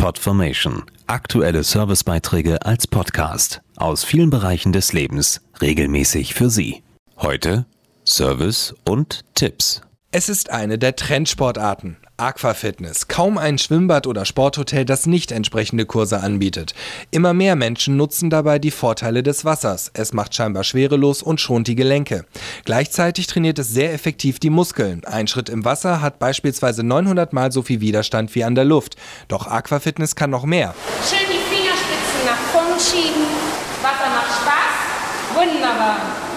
Podformation. 0.00 0.84
Aktuelle 1.08 1.62
Servicebeiträge 1.62 2.64
als 2.64 2.86
Podcast 2.86 3.60
aus 3.76 4.02
vielen 4.02 4.30
Bereichen 4.30 4.72
des 4.72 4.94
Lebens 4.94 5.42
regelmäßig 5.60 6.32
für 6.32 6.48
Sie. 6.48 6.82
Heute 7.18 7.66
Service 8.06 8.74
und 8.88 9.26
Tipps. 9.34 9.82
Es 10.10 10.30
ist 10.30 10.48
eine 10.48 10.78
der 10.78 10.96
Trendsportarten. 10.96 11.98
Aquafitness. 12.20 13.08
Kaum 13.08 13.38
ein 13.38 13.56
Schwimmbad 13.56 14.06
oder 14.06 14.24
Sporthotel, 14.24 14.84
das 14.84 15.06
nicht 15.06 15.32
entsprechende 15.32 15.86
Kurse 15.86 16.20
anbietet. 16.20 16.74
Immer 17.10 17.32
mehr 17.32 17.56
Menschen 17.56 17.96
nutzen 17.96 18.28
dabei 18.28 18.58
die 18.58 18.70
Vorteile 18.70 19.22
des 19.22 19.44
Wassers. 19.44 19.90
Es 19.94 20.12
macht 20.12 20.34
scheinbar 20.34 20.64
schwerelos 20.64 21.22
und 21.22 21.40
schont 21.40 21.66
die 21.66 21.76
Gelenke. 21.76 22.26
Gleichzeitig 22.64 23.26
trainiert 23.26 23.58
es 23.58 23.70
sehr 23.70 23.94
effektiv 23.94 24.38
die 24.38 24.50
Muskeln. 24.50 25.04
Ein 25.04 25.28
Schritt 25.28 25.48
im 25.48 25.64
Wasser 25.64 26.02
hat 26.02 26.18
beispielsweise 26.18 26.82
900 26.82 27.32
mal 27.32 27.52
so 27.52 27.62
viel 27.62 27.80
Widerstand 27.80 28.34
wie 28.34 28.44
an 28.44 28.54
der 28.54 28.64
Luft. 28.64 28.96
Doch 29.28 29.46
Aquafitness 29.46 30.14
kann 30.14 30.30
noch 30.30 30.44
mehr. 30.44 30.74
Schön 31.08 31.26
die 31.26 31.54
Fingerspitzen 31.54 32.26
nach 32.26 32.36
vorn 32.52 32.78
schieben. 32.78 33.22
Wasser 33.82 34.10
macht 34.10 34.42
Spaß. 34.42 35.36
Wunderbar. 35.36 36.29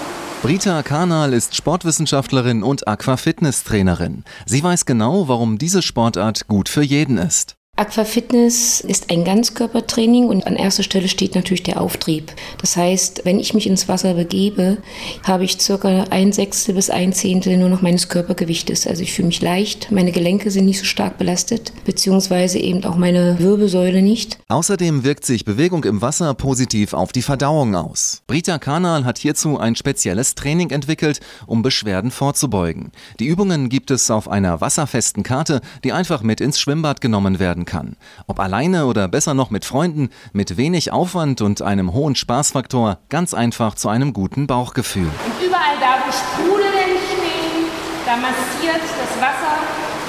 Brita 0.44 0.82
Karnal 0.82 1.32
ist 1.32 1.56
Sportwissenschaftlerin 1.56 2.62
und 2.62 2.86
Aquafitness-Trainerin. 2.86 4.24
Sie 4.44 4.62
weiß 4.62 4.84
genau, 4.84 5.26
warum 5.26 5.56
diese 5.56 5.80
Sportart 5.80 6.48
gut 6.48 6.68
für 6.68 6.82
jeden 6.82 7.16
ist. 7.16 7.56
Aquafitness 7.76 8.80
ist 8.82 9.10
ein 9.10 9.24
Ganzkörpertraining 9.24 10.26
und 10.28 10.46
an 10.46 10.54
erster 10.54 10.84
Stelle 10.84 11.08
steht 11.08 11.34
natürlich 11.34 11.64
der 11.64 11.80
Auftrieb. 11.80 12.32
Das 12.60 12.76
heißt, 12.76 13.22
wenn 13.24 13.40
ich 13.40 13.52
mich 13.52 13.66
ins 13.66 13.88
Wasser 13.88 14.14
begebe, 14.14 14.78
habe 15.24 15.42
ich 15.42 15.60
circa 15.60 16.04
ein 16.10 16.30
Sechstel 16.30 16.76
bis 16.76 16.88
ein 16.88 17.12
Zehntel 17.12 17.56
nur 17.56 17.68
noch 17.68 17.82
meines 17.82 18.08
Körpergewichtes. 18.08 18.86
Also 18.86 19.02
ich 19.02 19.12
fühle 19.12 19.26
mich 19.26 19.42
leicht, 19.42 19.90
meine 19.90 20.12
Gelenke 20.12 20.52
sind 20.52 20.66
nicht 20.66 20.78
so 20.78 20.84
stark 20.84 21.18
belastet, 21.18 21.72
beziehungsweise 21.84 22.60
eben 22.60 22.84
auch 22.84 22.94
meine 22.94 23.40
Wirbelsäule 23.40 24.02
nicht. 24.02 24.38
Außerdem 24.46 25.02
wirkt 25.02 25.26
sich 25.26 25.44
Bewegung 25.44 25.82
im 25.82 26.00
Wasser 26.00 26.32
positiv 26.34 26.92
auf 26.94 27.10
die 27.10 27.22
Verdauung 27.22 27.74
aus. 27.74 28.22
Brita 28.28 28.58
Kanal 28.58 29.04
hat 29.04 29.18
hierzu 29.18 29.58
ein 29.58 29.74
spezielles 29.74 30.36
Training 30.36 30.70
entwickelt, 30.70 31.18
um 31.48 31.62
Beschwerden 31.62 32.12
vorzubeugen. 32.12 32.92
Die 33.18 33.26
Übungen 33.26 33.68
gibt 33.68 33.90
es 33.90 34.12
auf 34.12 34.28
einer 34.28 34.60
wasserfesten 34.60 35.24
Karte, 35.24 35.60
die 35.82 35.92
einfach 35.92 36.22
mit 36.22 36.40
ins 36.40 36.60
Schwimmbad 36.60 37.00
genommen 37.00 37.40
werden 37.64 37.66
kann. 37.66 37.96
Ob 38.26 38.40
alleine 38.40 38.86
oder 38.86 39.08
besser 39.08 39.34
noch 39.34 39.50
mit 39.50 39.64
Freunden, 39.64 40.10
mit 40.32 40.56
wenig 40.56 40.92
Aufwand 40.92 41.40
und 41.40 41.62
einem 41.62 41.92
hohen 41.92 42.14
Spaßfaktor, 42.14 42.98
ganz 43.08 43.34
einfach 43.34 43.74
zu 43.74 43.88
einem 43.88 44.12
guten 44.12 44.46
Bauchgefühl. 44.46 45.08
Und 45.24 45.46
überall 45.46 45.76
da, 45.80 45.96
wo 46.06 46.12
Sprudel 46.12 46.66
entstehen, 46.66 47.70
da 48.06 48.16
massiert 48.16 48.82
das 48.82 49.20
Wasser 49.20 49.56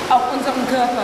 auch 0.10 0.34
unseren 0.38 0.68
Körper. 0.68 1.04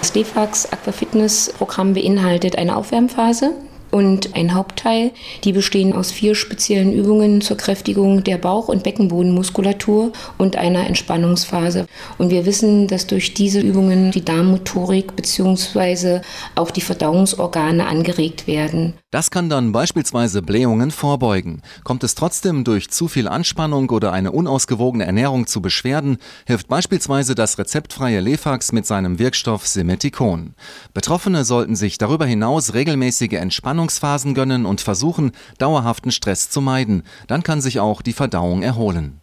Das 0.00 0.12
DEFAX 0.12 0.72
Aquafitness 0.72 1.52
Programm 1.58 1.94
beinhaltet 1.94 2.56
eine 2.56 2.76
Aufwärmphase, 2.76 3.52
und 3.90 4.34
ein 4.34 4.54
Hauptteil. 4.54 5.12
Die 5.44 5.52
bestehen 5.52 5.92
aus 5.92 6.10
vier 6.10 6.34
speziellen 6.34 6.92
Übungen 6.92 7.40
zur 7.40 7.56
Kräftigung 7.56 8.24
der 8.24 8.38
Bauch- 8.38 8.68
und 8.68 8.82
Beckenbodenmuskulatur 8.82 10.12
und 10.38 10.56
einer 10.56 10.86
Entspannungsphase. 10.86 11.86
Und 12.18 12.30
wir 12.30 12.46
wissen, 12.46 12.86
dass 12.88 13.06
durch 13.06 13.34
diese 13.34 13.60
Übungen 13.60 14.10
die 14.10 14.24
Darmmotorik 14.24 15.16
bzw. 15.16 16.20
auch 16.54 16.70
die 16.70 16.80
Verdauungsorgane 16.80 17.86
angeregt 17.86 18.46
werden. 18.46 18.94
Das 19.10 19.30
kann 19.30 19.48
dann 19.48 19.72
beispielsweise 19.72 20.42
Blähungen 20.42 20.90
vorbeugen. 20.90 21.62
Kommt 21.82 22.04
es 22.04 22.14
trotzdem 22.14 22.62
durch 22.62 22.90
zu 22.90 23.08
viel 23.08 23.26
Anspannung 23.26 23.88
oder 23.88 24.12
eine 24.12 24.32
unausgewogene 24.32 25.06
Ernährung 25.06 25.46
zu 25.46 25.62
Beschwerden, 25.62 26.18
hilft 26.46 26.68
beispielsweise 26.68 27.34
das 27.34 27.56
rezeptfreie 27.56 28.20
Lefax 28.20 28.70
mit 28.72 28.84
seinem 28.84 29.18
Wirkstoff 29.18 29.66
Simeticon. 29.66 30.52
Betroffene 30.92 31.46
sollten 31.46 31.74
sich 31.74 31.96
darüber 31.96 32.26
hinaus 32.26 32.74
regelmäßige 32.74 33.32
Entspannungsphasen 33.32 34.34
gönnen 34.34 34.66
und 34.66 34.82
versuchen, 34.82 35.32
dauerhaften 35.56 36.12
Stress 36.12 36.50
zu 36.50 36.60
meiden. 36.60 37.02
Dann 37.28 37.42
kann 37.42 37.62
sich 37.62 37.80
auch 37.80 38.02
die 38.02 38.12
Verdauung 38.12 38.60
erholen. 38.60 39.22